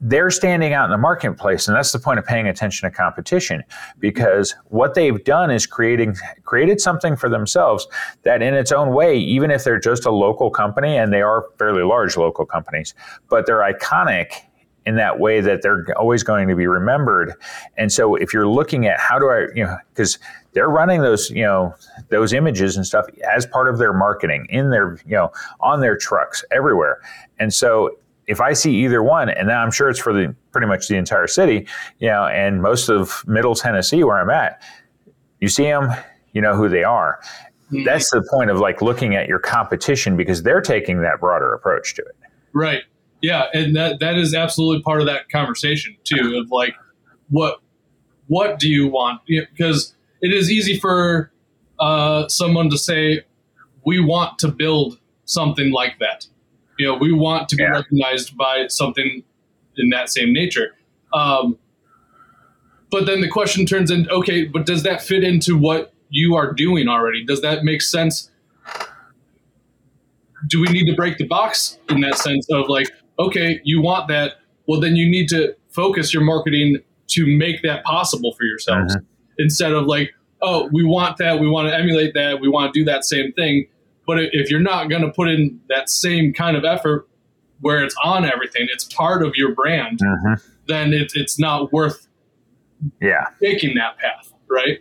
[0.00, 3.62] they're standing out in the marketplace, and that's the point of paying attention to competition,
[3.98, 7.86] because what they've done is creating created something for themselves
[8.22, 11.46] that, in its own way, even if they're just a local company, and they are
[11.58, 12.94] fairly large local companies,
[13.28, 14.32] but they're iconic
[14.84, 17.34] in that way that they're always going to be remembered.
[17.76, 20.18] And so, if you're looking at how do I, you know, because
[20.54, 21.74] they're running those, you know,
[22.08, 25.96] those images and stuff as part of their marketing in their, you know, on their
[25.96, 27.00] trucks everywhere,
[27.38, 27.96] and so
[28.28, 31.26] if I see either one, and I'm sure it's for the pretty much the entire
[31.26, 31.66] city,
[31.98, 34.62] you know, and most of Middle Tennessee where I'm at,
[35.40, 35.90] you see them,
[36.32, 37.18] you know who they are.
[37.72, 37.84] Mhm.
[37.84, 41.94] That's the point of like looking at your competition because they're taking that broader approach
[41.94, 42.16] to it.
[42.52, 42.82] Right.
[43.22, 46.38] Yeah, and that that is absolutely part of that conversation too.
[46.38, 46.74] Of like,
[47.30, 47.60] what
[48.28, 49.22] what do you want?
[49.26, 51.32] Because it is easy for
[51.80, 53.24] uh, someone to say,
[53.86, 56.26] we want to build something like that.
[56.78, 57.70] You know, we want to be Yeah.
[57.70, 59.22] recognized by something
[59.76, 60.74] in that same nature.
[61.12, 61.58] Um,
[62.90, 66.52] but then the question turns into okay, but does that fit into what you are
[66.52, 67.24] doing already?
[67.24, 68.30] Does that make sense?
[70.46, 72.86] Do we need to break the box in that sense of like,
[73.18, 74.34] okay, you want that?
[74.66, 78.96] Well, then you need to focus your marketing to make that possible for yourselves
[79.38, 80.12] instead of like,
[80.42, 83.32] oh, we want that, we want to emulate that, we want to do that same
[83.32, 83.66] thing.
[84.08, 87.06] But if you're not going to put in that same kind of effort
[87.60, 90.32] where it's on everything, it's part of your brand, mm-hmm.
[90.66, 92.08] then it, it's not worth
[93.02, 93.26] Yeah.
[93.40, 94.78] taking that path, right?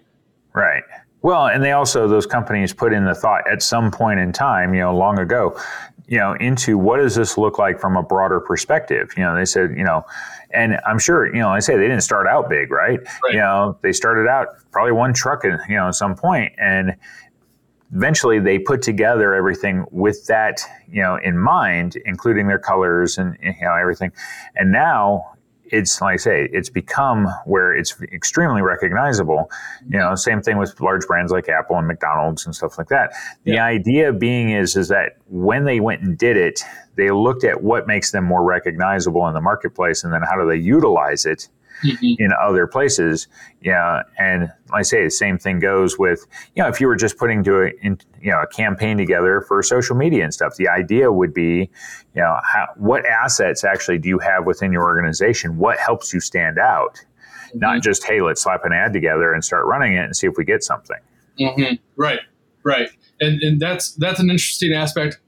[0.54, 0.84] Right.
[1.24, 4.74] Well, and they also those companies put in the thought at some point in time,
[4.74, 5.60] you know, long ago,
[6.08, 9.12] you know, into what does this look like from a broader perspective?
[9.18, 10.06] You know, they said, you know,
[10.52, 13.00] and I'm sure, you know, I say they didn't start out big, right?
[13.24, 13.34] Right.
[13.34, 16.96] You know, they started out probably one truck, at, you know, at some point, and
[17.96, 23.38] eventually they put together everything with that, you know, in mind, including their colors and
[23.42, 24.12] you know everything,
[24.56, 25.32] and now.
[25.70, 29.52] It's like I say, it's become where it's extremely recognizable.
[29.90, 33.12] You know, same thing with large brands like Apple and McDonald's and stuff like that.
[33.44, 33.66] The Yeah.
[33.66, 36.62] idea being is is that when they went and did it,
[36.96, 40.48] they looked at what makes them more recognizable in the marketplace, and then how do
[40.48, 41.50] they utilize it
[41.84, 42.22] mm-hmm.
[42.24, 43.28] in other places.
[43.62, 46.96] Yeah, and like I say the same thing goes with you know if you were
[46.96, 50.56] just putting to a in, you know a campaign together for social media and stuff.
[50.56, 51.70] The idea would be
[52.16, 55.58] you know how, what assets actually do you have within your organization?
[55.58, 56.96] What helps you stand out?
[57.50, 57.60] Mm-hmm.
[57.60, 60.34] Not just hey, let's slap an ad together and start running it and see if
[60.38, 60.98] we get something.
[61.40, 61.76] Mm-hmm.
[61.96, 62.20] Right,
[62.64, 65.20] right, and and that's that's an interesting aspect.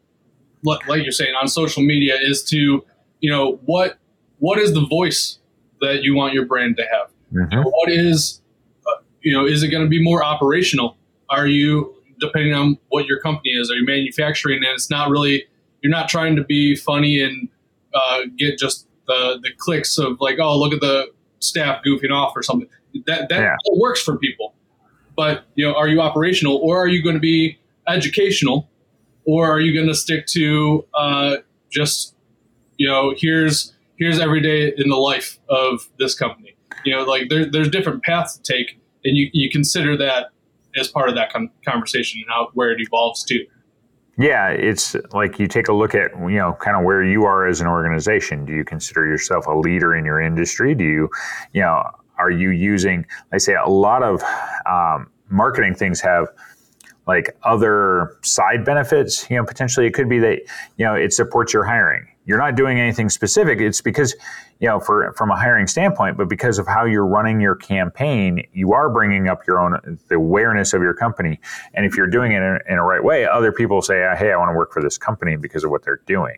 [0.64, 2.86] Like you're saying on social media is to
[3.22, 3.98] you know what
[4.40, 5.39] what is the voice
[5.82, 7.10] that you want your brand to have?
[7.34, 7.62] Mm-hmm.
[7.62, 8.42] What is,
[8.88, 10.98] uh, you know, is it going to be more operational?
[11.30, 15.46] Are you, depending on what your company is, are you manufacturing and it's not really,
[15.82, 17.48] you're not trying to be funny and
[17.94, 22.34] uh, get just the, the clicks of like, oh, look at the staff goofing off
[22.36, 22.68] or something.
[23.06, 23.56] That, that yeah.
[23.78, 24.54] works for people.
[25.16, 28.70] But, you know, are you operational or are you going to be educational
[29.26, 31.36] or are you going to stick to uh,
[31.70, 32.16] just,
[32.78, 36.56] you know, here's, here's every day in the life of this company.
[36.86, 40.28] You know, like there, there's different paths to take, and you, you consider that
[40.78, 43.46] as part of that con- conversation and how where it evolves to.
[44.18, 47.48] Yeah, it's like you take a look at you know kind of where you are
[47.48, 48.46] as an organization.
[48.46, 50.76] Do you consider yourself a leader in your industry?
[50.76, 51.10] Do you,
[51.54, 51.84] you know,
[52.18, 53.06] are you using?
[53.32, 54.22] I say a lot of
[54.70, 56.28] um, marketing things have
[57.10, 59.30] like other side benefits.
[59.30, 60.40] You know, potentially it could be that
[60.78, 63.60] you know it supports your hiring you're not doing anything specific.
[63.60, 64.16] It's because,
[64.60, 68.46] you know, for from a hiring standpoint, but because of how you're running your campaign,
[68.54, 71.40] you are bringing up your own the awareness of your company.
[71.74, 74.32] And if you're doing it in a, in a right way, other people say, "Hey,
[74.32, 76.38] I want to work for this company because of what they're doing."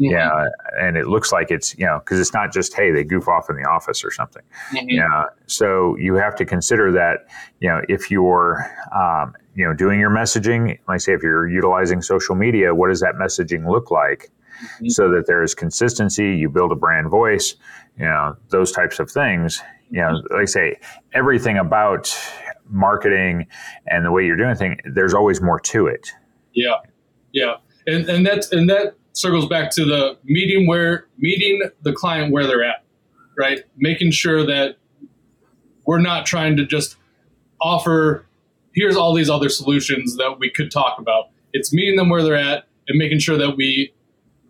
[0.00, 0.06] Mm-hmm.
[0.06, 0.46] Yeah,
[0.80, 3.48] and it looks like it's you know because it's not just hey they goof off
[3.48, 4.42] in the office or something.
[4.72, 4.88] Mm-hmm.
[4.88, 7.28] Yeah, so you have to consider that
[7.60, 12.00] you know if you're um, you know doing your messaging, like say if you're utilizing
[12.00, 14.30] social media, what does that messaging look like?
[14.58, 14.88] mm-hmm.
[14.88, 16.36] so that there is consistency.
[16.36, 17.54] You build a brand voice,
[17.98, 19.62] you know, those types of things.
[19.90, 20.76] You know, like I say,
[21.14, 22.16] everything about
[22.68, 23.46] marketing
[23.86, 26.12] and the way you're doing things, there's always more to it.
[26.52, 26.76] Yeah,
[27.32, 32.32] yeah, and and that's and that circles back to the meeting where meeting the client
[32.32, 32.84] where they're at,
[33.38, 33.60] right?
[33.76, 34.76] Making sure that
[35.86, 36.96] we're not trying to just
[37.60, 38.26] offer
[38.78, 41.30] here's all these other solutions that we could talk about.
[41.52, 43.92] It's meeting them where they're at and making sure that we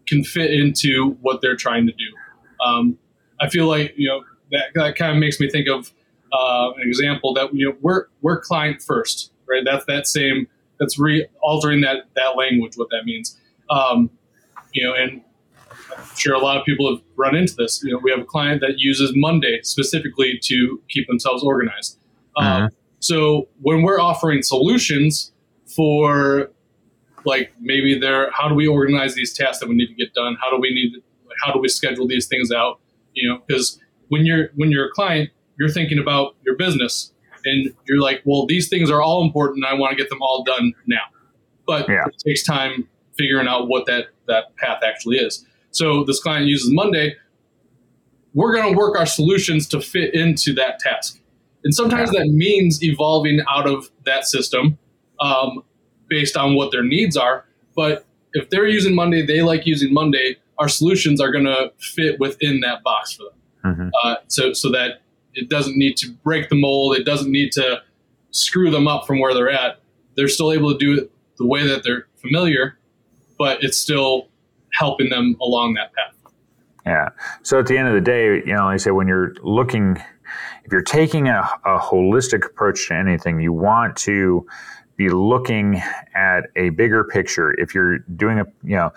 [0.07, 2.64] can fit into what they're trying to do.
[2.64, 2.99] Um,
[3.41, 5.93] I feel like you know that, that kind of makes me think of
[6.33, 9.62] uh, an example that you know we're we're client first, right?
[9.64, 10.47] That's that same
[10.79, 13.38] that's re altering that that language, what that means.
[13.71, 14.11] Um,
[14.73, 15.23] you know, and
[15.97, 17.83] I'm sure a lot of people have run into this.
[17.83, 21.99] You know, we have a client that uses Monday specifically to keep themselves organized.
[22.37, 22.75] Um, mm-hmm.
[23.01, 25.33] So when we're offering solutions
[25.67, 26.51] for
[27.25, 30.37] like maybe there how do we organize these tasks that we need to get done?
[30.41, 31.03] How do we need
[31.45, 32.81] how do we schedule these things out?
[33.15, 37.13] You know because when you're when you're a client you're thinking about your business
[37.45, 39.65] and you're like well these things are all important.
[39.65, 41.03] I want to get them all done now.
[41.67, 42.07] But yeah.
[42.07, 45.45] it takes time figuring out what that that path actually is.
[45.71, 47.17] So this client uses monday.
[48.35, 51.21] We're going to work our solutions to fit into that task
[51.68, 52.22] and sometimes yeah.
[52.22, 54.78] that means evolving out of that system
[55.20, 55.62] um,
[56.09, 57.44] based on what their needs are.
[57.76, 60.38] But if they're using Monday, they like using Monday.
[60.57, 63.33] Our solutions are going to fit within that box for them.
[63.66, 63.88] Mm-hmm.
[64.02, 65.02] Uh, so so that
[65.35, 66.96] it doesn't need to break the mold.
[66.96, 67.83] It doesn't need to
[68.31, 69.83] screw them up from where they're at.
[70.16, 72.78] They're still able to do it the way that they're familiar,
[73.38, 74.28] but it's still
[74.72, 76.14] helping them along that path.
[76.87, 77.11] Yeah.
[77.42, 80.02] So at the end of the day, you know, like I say, when you're looking,
[80.64, 84.47] if you're taking a, a holistic approach to anything, you want to
[84.97, 85.83] be looking
[86.14, 87.53] at a bigger picture.
[87.59, 88.91] If you're doing a, you know,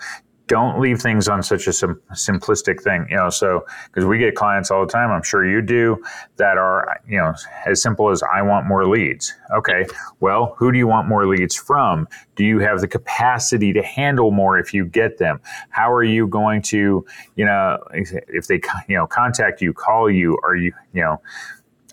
[0.46, 3.30] don't leave things on such a sim- simplistic thing, you know.
[3.30, 6.02] So, because we get clients all the time, I'm sure you do,
[6.36, 7.34] that are, you know,
[7.66, 9.34] as simple as I want more leads.
[9.56, 9.86] Okay,
[10.20, 12.08] well, who do you want more leads from?
[12.36, 15.40] Do you have the capacity to handle more if you get them?
[15.70, 17.04] How are you going to,
[17.36, 21.20] you know, if they, you know, contact you, call you, are you, you know,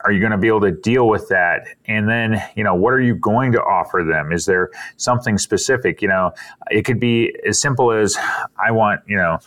[0.05, 1.67] are you going to be able to deal with that?
[1.85, 4.31] And then you know what are you going to offer them?
[4.31, 6.01] Is there something specific?
[6.01, 6.31] You know
[6.71, 8.17] it could be as simple as
[8.57, 9.39] i want you know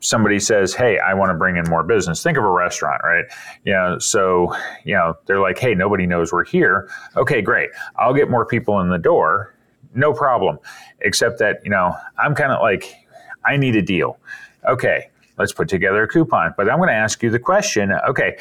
[0.00, 2.22] somebody says hey i want to bring in more business.
[2.22, 3.24] Think of a restaurant right?
[3.64, 6.90] You know so you know they're like hey nobody knows we're here.
[7.16, 7.70] Okay great.
[7.96, 9.54] I'll get more people in the door.
[9.94, 10.58] No problem.
[11.00, 12.94] Except that you know i'm kind of like
[13.44, 14.18] i need a deal.
[14.68, 16.54] Okay let's put together a coupon.
[16.56, 18.36] But i'm going to ask you the question okay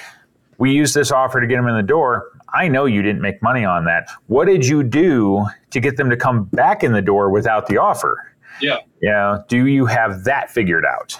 [0.58, 2.32] we use this offer to get them in the door.
[2.54, 4.10] I know you didn't make money on that.
[4.28, 7.78] What did you do to get them to come back in the door without the
[7.78, 8.34] offer?
[8.62, 8.78] Yeah.
[9.02, 9.40] Yeah.
[9.48, 11.20] do you have that figured out?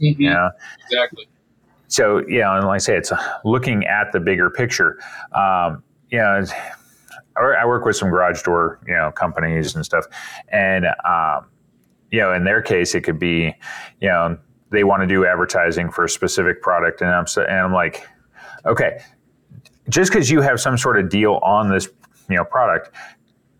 [0.00, 0.22] Mm-hmm.
[0.22, 0.50] Yeah.
[0.84, 1.28] Exactly.
[1.88, 3.12] so yeah, and like I say, it's
[3.44, 4.98] looking at the bigger picture.
[5.32, 6.44] Um, yeah,
[7.36, 10.06] I work with some garage door, you know, companies and stuff,
[10.48, 11.46] and um,
[12.10, 13.54] you know, in their case, it could be,
[14.00, 14.36] you know,
[14.70, 18.06] they want to do advertising for a specific product, and I'm so, and I'm like,
[18.66, 19.02] okay,
[19.88, 21.88] just because you have some sort of deal on this,
[22.28, 22.90] you know, product,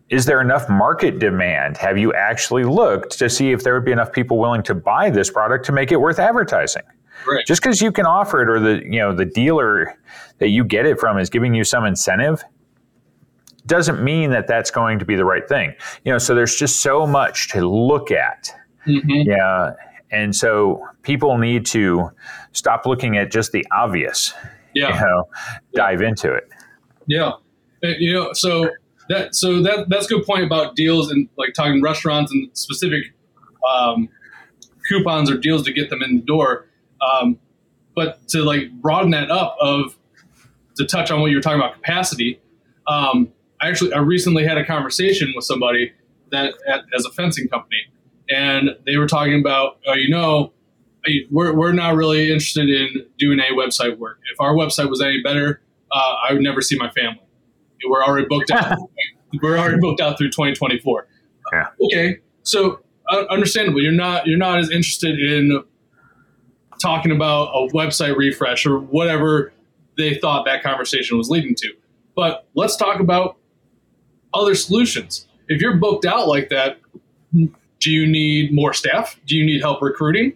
[0.09, 1.77] is there enough market demand?
[1.77, 5.09] Have you actually looked to see if there would be enough people willing to buy
[5.09, 6.83] this product to make it worth advertising?
[7.27, 7.45] Right.
[7.45, 9.97] Just because you can offer it, or the you know the dealer
[10.39, 12.43] that you get it from is giving you some incentive,
[13.65, 15.73] doesn't mean that that's going to be the right thing.
[16.03, 18.51] You know, so there's just so much to look at.
[18.85, 19.29] Mm-hmm.
[19.29, 19.71] Yeah,
[20.11, 22.11] and so people need to
[22.51, 24.33] stop looking at just the obvious.
[24.75, 25.29] Yeah, you know,
[25.73, 26.07] dive yeah.
[26.07, 26.49] into it.
[27.07, 27.31] Yeah,
[27.81, 28.69] you know, so
[29.09, 33.13] that so that that's a good point about deals and like talking restaurants and specific
[33.69, 34.09] um,
[34.87, 36.67] coupons or deals to get them in the door.
[37.01, 37.39] Um,
[37.95, 39.97] but to like broaden that up of
[40.77, 42.39] to touch on what you were talking about capacity.
[42.87, 43.31] Um,
[43.61, 45.93] I actually I recently had a conversation with somebody
[46.31, 47.77] that at, as a fencing company,
[48.29, 50.51] and they were talking about uh, you know
[51.31, 54.19] we're, we're not really interested in doing any website work.
[54.31, 55.61] If our website was any better,
[55.91, 57.21] uh, I would never see my family.
[57.87, 58.77] We're already booked out.
[59.41, 61.07] we're already booked out through 2024.
[61.51, 61.65] Yeah.
[61.85, 63.81] Okay, so uh, understandable.
[63.81, 65.63] You're not you're not as interested in
[66.81, 69.53] talking about a website refresh or whatever
[69.97, 71.69] they thought that conversation was leading to.
[72.15, 73.37] But let's talk about
[74.33, 75.27] other solutions.
[75.47, 76.79] If you're booked out like that,
[77.31, 79.19] do you need more staff?
[79.25, 80.33] Do you need help recruiting?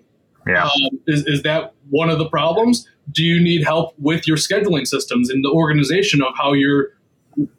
[0.47, 0.65] Yeah.
[0.65, 2.87] Um, is, is that one of the problems?
[3.11, 6.89] Do you need help with your scheduling systems and the organization of how you're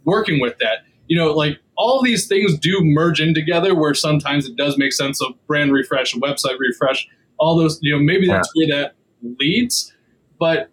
[0.05, 0.79] working with that?
[1.07, 4.92] You know, like all these things do merge in together where sometimes it does make
[4.92, 8.66] sense of brand refresh, and website refresh, all those, you know, maybe that's yeah.
[8.66, 8.94] where that
[9.40, 9.94] leads.
[10.38, 10.70] But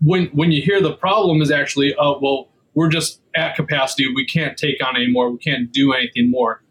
[0.00, 4.06] when when you hear the problem is actually, oh, well, we're just at capacity.
[4.14, 5.30] We can't take on anymore.
[5.30, 6.62] We can't do anything more.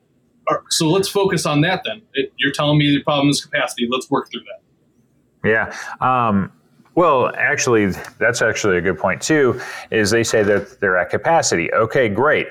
[0.69, 2.01] So let's focus on that then.
[2.13, 3.87] It, you're telling me the problem is capacity.
[3.91, 4.61] Let's work through that.
[5.47, 5.73] Yeah.
[6.01, 6.51] Um,
[6.95, 9.59] well, actually, that's actually a good point too.
[9.91, 11.71] Is they say that they're at capacity.
[11.73, 12.47] Okay, great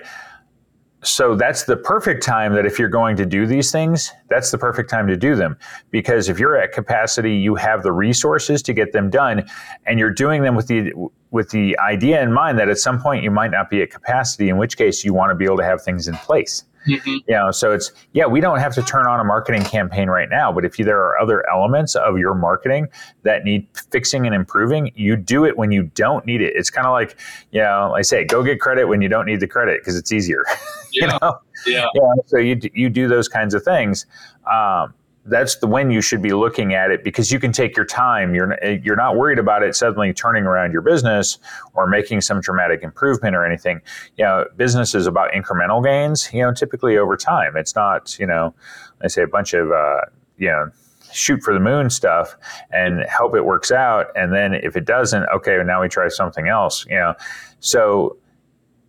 [1.06, 4.59] so that's the perfect time that if you're going to do these things, that's the
[4.59, 5.56] perfect time to do them.
[5.90, 9.48] Because if you're at capacity, you have the resources to get them done,
[9.87, 10.92] and you're doing them with the
[11.30, 14.48] with the idea in mind that at some point you might not be at capacity,
[14.48, 16.64] in which case you want to be able to have things in place.
[16.87, 17.16] Mm-hmm.
[17.29, 20.29] You know, so it's yeah, we don't have to turn on a marketing campaign right
[20.29, 22.88] now, but if you, there are other elements of your marketing
[23.22, 26.55] that need fixing and improving, you do it when you don't need it.
[26.57, 27.18] It's kind of like
[27.51, 30.12] you know, I say, go get credit when you don't need the credit because it's
[30.12, 30.44] easier.
[30.92, 31.05] Yeah.
[31.05, 31.38] you know?
[31.66, 31.87] yeah.
[31.94, 32.12] yeah.
[32.27, 34.07] So you you do those kinds of things.
[34.51, 34.94] Um,
[35.26, 38.34] that's the when you should be looking at it because you can take your time.
[38.34, 41.38] You're you're not worried about it suddenly turning around your business
[41.74, 43.80] or making some dramatic improvement or anything.
[44.16, 46.32] You know, business is about incremental gains.
[46.32, 47.56] You know, typically over time.
[47.56, 48.54] It's not you know,
[49.02, 50.02] I say a bunch of uh,
[50.38, 50.70] you know
[51.12, 52.36] shoot for the moon stuff
[52.70, 54.06] and hope it works out.
[54.16, 56.84] And then if it doesn't, okay, now we try something else.
[56.86, 57.14] You know,
[57.60, 58.16] so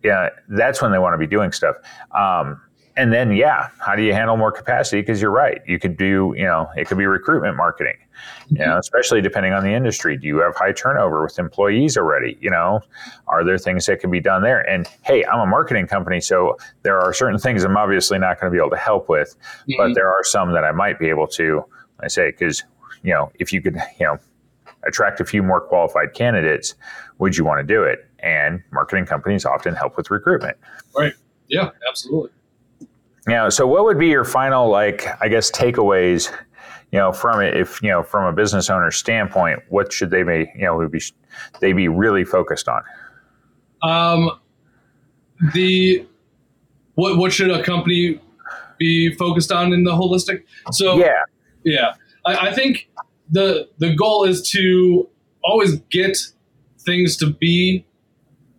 [0.04, 1.76] yeah, that's when they want to be doing stuff.
[2.12, 2.60] Um,
[2.98, 5.00] and then yeah how do you handle more capacity?
[5.00, 7.96] Because you're right you could do you know it could be recruitment marketing
[8.48, 10.16] you know especially depending on the industry.
[10.16, 12.36] Do you have high turnover with employees already?
[12.40, 12.80] You know
[13.26, 14.68] are there things that can be done there?
[14.68, 18.52] And hey i'm a marketing company so there are certain things i'm obviously not going
[18.52, 19.72] to be able to help with mm-hmm.
[19.78, 21.64] but there are some that i might be able to
[22.00, 22.64] i say because
[23.02, 24.18] you know if you could you know
[24.86, 26.74] attract a few more qualified candidates
[27.18, 28.08] would you want to do it?
[28.20, 30.56] And marketing companies often help with recruitment.
[30.96, 31.12] Right.
[31.48, 32.30] Yeah absolutely
[33.28, 33.48] yeah.
[33.48, 36.32] So, what would be your final, like, I guess, takeaways,
[36.92, 37.56] you know, from it?
[37.56, 40.90] If you know, from a business owner standpoint, what should they be, you know, would
[40.90, 41.02] be
[41.60, 42.82] they be really focused on?
[43.82, 44.30] Um,
[45.52, 46.06] the
[46.94, 48.20] what what should a company
[48.78, 50.44] be focused on in the holistic?
[50.72, 51.12] So, yeah,
[51.64, 52.88] yeah, I, I think
[53.30, 55.08] the the goal is to
[55.44, 56.16] always get
[56.80, 57.84] things to be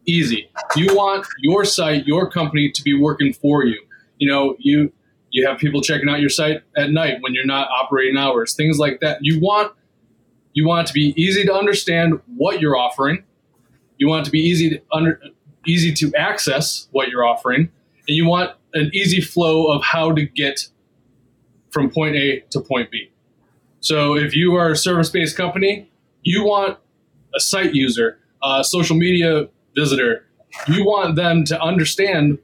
[0.05, 0.49] easy.
[0.75, 3.79] You want your site, your company to be working for you
[4.20, 4.91] you know, you
[5.32, 8.78] you have people checking out your site at night when you're not operating hours, things
[8.78, 9.20] like that.
[9.22, 9.74] You want
[10.53, 13.24] you want it to be easy to understand what you're offering.
[13.97, 15.20] You want it to be easy to under,
[15.65, 17.72] easy to access what you're offering,
[18.07, 20.67] and you want an easy flow of how to get
[21.72, 23.09] from point A to point B.
[23.80, 25.89] So if you are a service-based company,
[26.24, 26.78] you want
[27.34, 30.26] a site user, a social media visitor,
[30.67, 32.39] you want them to understand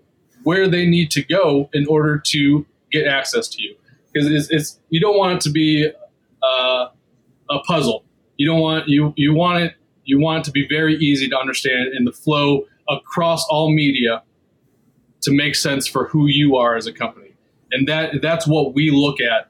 [0.45, 3.75] where they need to go in order to get access to you.
[4.13, 5.91] Because it's, it's, you don't want it to be
[6.41, 6.87] uh,
[7.49, 8.05] a puzzle.
[8.37, 9.73] You don't want you you want it
[10.03, 14.23] you want it to be very easy to understand in the flow across all media
[15.21, 17.33] to make sense for who you are as a company.
[17.71, 19.49] And that that's what we look at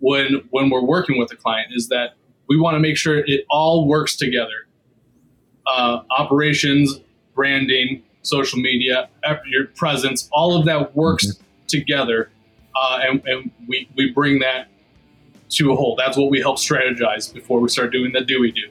[0.00, 2.14] when when we're working with a client is that
[2.48, 4.66] we want to make sure it all works together.
[5.66, 7.00] Uh, operations,
[7.34, 9.08] branding, social media,
[9.46, 11.44] your presence, all of that works mm-hmm.
[11.68, 12.30] together,
[12.74, 14.68] uh, and, and we we bring that
[15.50, 15.96] to a whole.
[15.96, 18.68] That's what we help strategize before we start doing the do we do.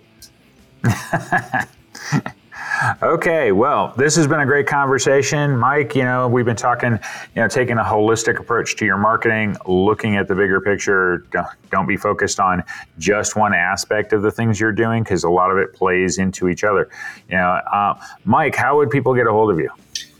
[3.01, 5.57] Okay, well, this has been a great conversation.
[5.57, 6.93] Mike, you know, we've been talking,
[7.35, 11.25] you know, taking a holistic approach to your marketing, looking at the bigger picture.
[11.69, 12.63] Don't be focused on
[12.97, 16.49] just one aspect of the things you're doing because a lot of it plays into
[16.49, 16.89] each other.
[17.29, 19.69] You know, uh, Mike, how would people get a hold of you?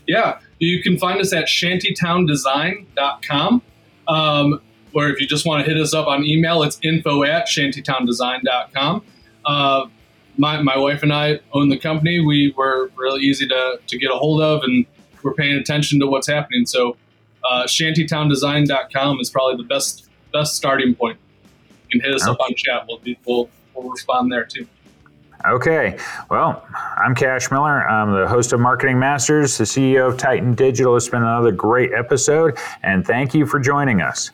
[0.06, 3.62] Yeah, you can find us at shantytowndesign.com.
[4.08, 4.60] Um,
[4.94, 9.04] or if you just want to hit us up on email, it's info at shantytowndesign.com.
[9.44, 9.86] Uh,
[10.38, 12.20] my, my wife and I own the company.
[12.20, 14.86] We were really easy to, to get a hold of, and
[15.22, 16.66] we're paying attention to what's happening.
[16.66, 16.96] So,
[17.44, 21.18] uh, shantytowndesign.com is probably the best best starting point.
[21.90, 22.30] You can hit us okay.
[22.30, 22.84] up on chat.
[22.88, 24.66] We'll, be, we'll, we'll respond there too.
[25.44, 25.98] Okay.
[26.30, 26.64] Well,
[26.96, 27.86] I'm Cash Miller.
[27.86, 30.96] I'm the host of Marketing Masters, the CEO of Titan Digital.
[30.96, 34.30] It's been another great episode, and thank you for joining us.